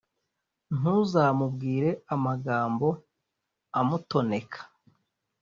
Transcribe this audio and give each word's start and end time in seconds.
ntuzamubwire 0.77 1.89
amagambo 2.13 2.87
amutoneka, 3.79 4.59